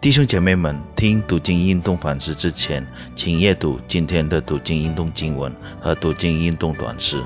[0.00, 7.20] 弟兄姐妹们，听读经运动反思之前，请阅读今天的读经运动经文和读经运动短诗。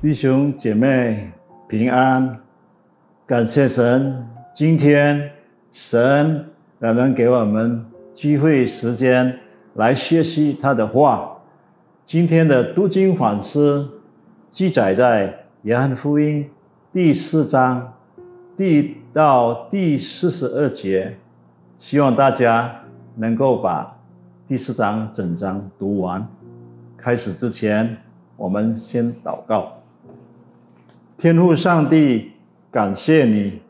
[0.00, 1.30] 弟兄姐妹
[1.68, 2.40] 平安，
[3.24, 5.30] 感谢神，今天
[5.70, 6.44] 神
[6.80, 9.38] 仍然给我们机会时间
[9.74, 11.40] 来学习他的话。
[12.04, 14.00] 今天的读经反思
[14.48, 16.50] 记载在约翰福音
[16.92, 17.92] 第四章
[18.56, 18.96] 第。
[19.16, 21.16] 到第四十二节，
[21.78, 22.70] 希望大家
[23.14, 23.96] 能够把
[24.46, 26.28] 第四章整章读完。
[26.98, 27.96] 开始之前，
[28.36, 29.72] 我们先祷告。
[31.16, 32.32] 天父上帝，
[32.70, 33.62] 感谢你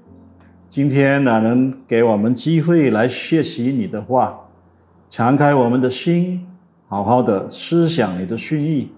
[0.68, 4.48] 今天哪能给我们机会来学习你的话，
[5.08, 6.44] 敞开我们的心，
[6.88, 8.90] 好好的思想你的训意，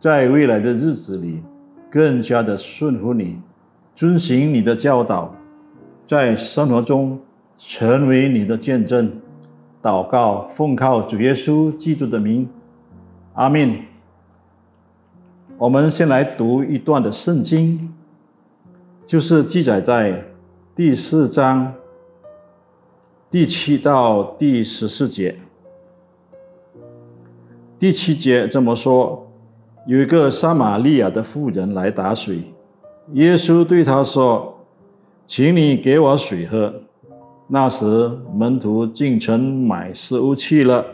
[0.00, 1.44] 在未来的日子里
[1.88, 3.38] 更加的顺服你，
[3.96, 5.34] 遵行你的教导。
[6.04, 7.18] 在生活中
[7.56, 9.10] 成为你的见证，
[9.82, 12.48] 祷告奉靠主耶稣基督的名，
[13.32, 13.74] 阿门。
[15.56, 17.92] 我们先来读一段的圣经，
[19.04, 20.22] 就是记载在
[20.74, 21.72] 第四章
[23.30, 25.38] 第七到第十四节。
[27.78, 29.26] 第七节这么说：
[29.86, 32.42] 有一个撒玛利亚的妇人来打水，
[33.14, 34.52] 耶稣对他说。
[35.26, 36.72] 请你给我水喝。
[37.48, 40.86] 那时门徒进城买食物去了。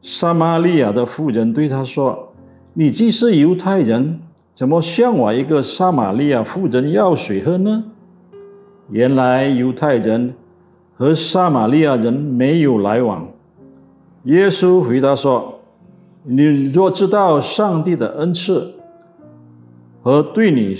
[0.00, 2.32] 撒玛利亚的妇人对他说
[2.74, 4.20] ：“你既是犹太人，
[4.54, 7.82] 怎么向我一个撒玛利亚妇人要水喝呢？”
[8.90, 10.34] 原来犹太人
[10.94, 13.28] 和撒玛利亚人没有来往。
[14.22, 15.62] 耶稣回答说
[16.22, 18.74] ：“你若知道上帝的恩赐
[20.00, 20.78] 和对你。”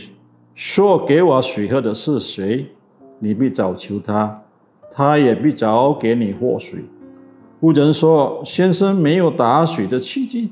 [0.61, 2.67] 说给我水喝的是谁？
[3.21, 4.43] 你必早求他，
[4.91, 6.85] 他也必早给你活水。
[7.61, 10.51] 妇人说：“先生没有打水的契机，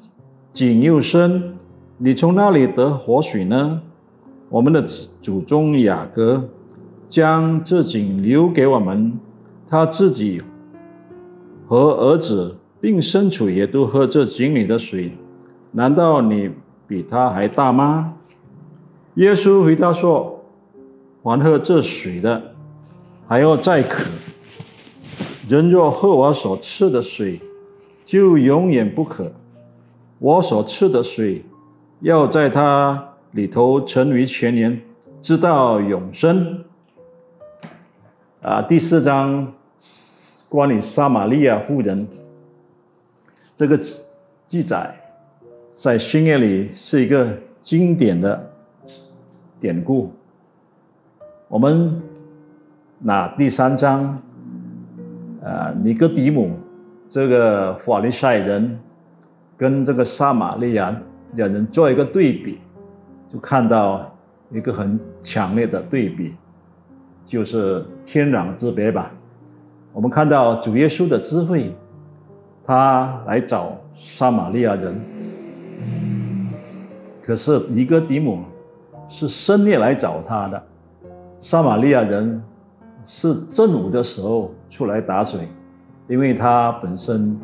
[0.52, 1.56] 井又深，
[1.98, 3.82] 你从哪里得活水呢？”
[4.48, 6.44] 我们的祖宗雅各
[7.08, 9.18] 将这井留给我们，
[9.66, 10.40] 他自己
[11.66, 15.10] 和儿子并牲畜也都喝这井里的水。
[15.72, 16.52] 难道你
[16.86, 18.14] 比他还大吗？
[19.16, 20.44] 耶稣回答说
[21.24, 22.54] ：“还喝这水的，
[23.26, 24.04] 还要再渴。
[25.48, 27.40] 人若喝我所赐的水，
[28.04, 29.32] 就永远不渴。
[30.18, 31.42] 我所赐的水，
[32.00, 34.82] 要在他里头成为全年，
[35.18, 36.62] 直到永生。”
[38.42, 39.50] 啊，第四章
[40.46, 42.06] 关于撒玛利亚妇人
[43.54, 43.80] 这个
[44.44, 44.94] 记载，
[45.72, 47.26] 在新约里是一个
[47.62, 48.52] 经典的。
[49.58, 50.12] 典故，
[51.48, 51.98] 我们
[52.98, 54.20] 拿第三章，
[55.42, 56.50] 呃，尼哥底母
[57.08, 58.78] 这个法利赛人
[59.56, 60.94] 跟这个撒玛利亚
[61.34, 62.58] 人做一个对比，
[63.32, 64.14] 就看到
[64.50, 66.34] 一个很强烈的对比，
[67.24, 69.10] 就是天壤之别吧。
[69.94, 71.74] 我们看到主耶稣的智慧，
[72.62, 74.94] 他来找撒玛利亚人，
[77.22, 78.40] 可是尼哥底母。
[79.08, 80.62] 是深夜来找他的，
[81.40, 82.42] 撒玛利亚人
[83.06, 85.48] 是正午的时候出来打水，
[86.08, 87.38] 因为他本身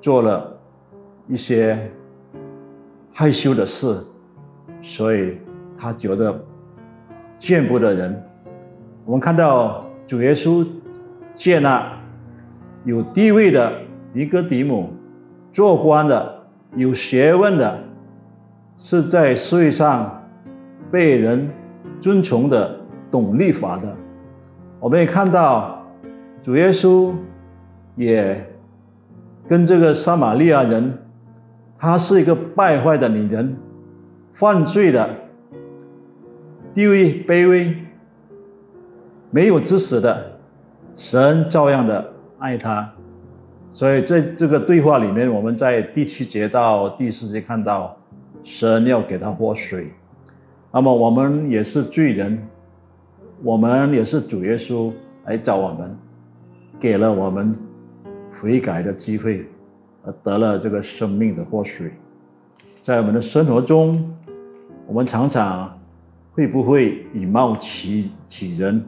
[0.00, 0.54] 做了
[1.26, 1.90] 一些
[3.12, 3.96] 害羞的事，
[4.82, 5.38] 所以
[5.76, 6.38] 他觉得
[7.38, 8.22] 见不得人。
[9.06, 10.66] 我们看到主耶稣
[11.34, 11.98] 见了
[12.84, 13.72] 有地位的
[14.12, 14.90] 尼哥底母，
[15.50, 16.42] 做官的、
[16.76, 17.78] 有学问的，
[18.76, 20.20] 是在社会上。
[20.94, 21.50] 被人
[21.98, 22.78] 尊崇的、
[23.10, 23.92] 懂律法的，
[24.78, 25.84] 我们也看到
[26.40, 27.12] 主耶稣
[27.96, 28.48] 也
[29.48, 30.96] 跟这个撒玛利亚人，
[31.76, 33.56] 她是一个败坏的女人，
[34.34, 35.10] 犯罪的，
[36.72, 37.76] 地位卑微，
[39.32, 40.38] 没有知识的，
[40.94, 42.88] 神照样的爱她。
[43.72, 47.96] 所以在这个对话里面，我们在第七节到第四节看到，
[48.44, 49.92] 神要给她活水。
[50.76, 52.36] 那么我们也是罪人，
[53.44, 54.92] 我们也是主耶稣
[55.24, 55.96] 来找我们，
[56.80, 57.54] 给了我们
[58.32, 59.46] 悔改的机会，
[60.04, 61.92] 而得了这个生命的活水。
[62.80, 64.04] 在我们的生活中，
[64.88, 65.78] 我们常常
[66.32, 68.84] 会不会以貌取取人？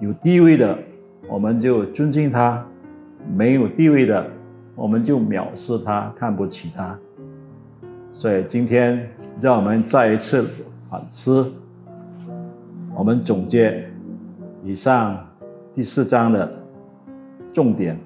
[0.00, 0.78] 有地位的
[1.28, 2.66] 我们就尊敬他，
[3.36, 4.26] 没有地位的
[4.74, 6.98] 我们就藐视他，看不起他。
[8.14, 9.06] 所以今天
[9.38, 10.48] 让我们再一次。
[10.90, 11.52] 反思，
[12.94, 13.90] 我们总结
[14.64, 15.18] 以上
[15.74, 16.50] 第四章的
[17.52, 17.98] 重点。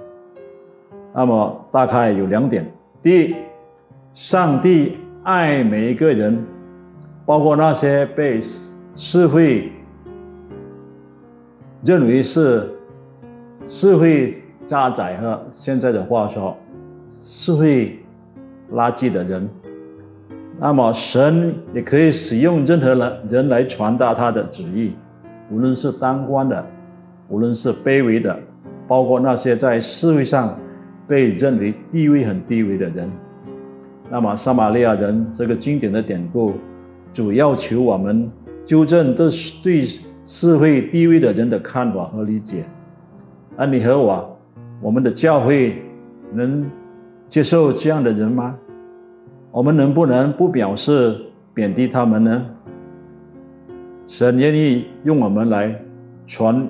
[1.14, 2.66] 那么大概有两点：
[3.00, 3.36] 第一，
[4.14, 6.44] 上帝爱每一个人，
[7.24, 8.40] 包括那些被
[8.94, 9.70] 社会
[11.84, 12.68] 认为是
[13.64, 16.56] 社会渣滓和现在的话说
[17.20, 18.04] 社会
[18.72, 19.48] 垃圾的人。
[20.62, 24.92] 那么神也可以使用任何人人来传达他的旨意，
[25.50, 26.64] 无论是当官的，
[27.28, 28.38] 无论是卑微的，
[28.86, 30.56] 包括那些在社会上。
[31.04, 33.10] 被认为地位很低微的人，
[34.08, 36.54] 那么撒玛利亚人这个经典的典故，
[37.12, 38.30] 主要求我们
[38.64, 39.28] 纠正对
[39.62, 39.84] 对
[40.24, 42.64] 社会地位的人的看法和理解。
[43.56, 44.38] 而你和我，
[44.80, 45.82] 我们的教会
[46.32, 46.64] 能
[47.28, 48.56] 接受这样的人吗？
[49.52, 51.20] 我们能不能不表示
[51.52, 52.46] 贬低他们呢？
[54.06, 55.78] 神愿意用我们来
[56.26, 56.66] 传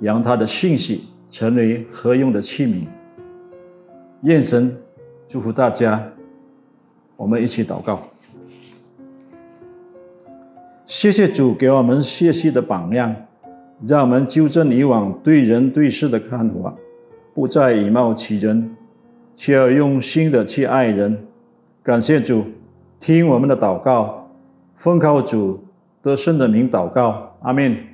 [0.00, 2.86] 扬他的信息，成为合用的器皿。
[4.22, 4.74] 愿神
[5.28, 6.02] 祝福大家，
[7.16, 8.00] 我们一起祷告。
[10.86, 13.14] 谢谢主给我们学习的榜样，
[13.86, 16.74] 让我们纠正以往对人对事的看法，
[17.34, 18.74] 不再以貌取人，
[19.36, 21.26] 却要用心的去爱人。
[21.84, 22.44] 感谢主，
[23.00, 24.30] 听我们的祷告，
[24.76, 25.64] 奉靠主
[26.00, 27.91] 得圣的名祷告，阿门。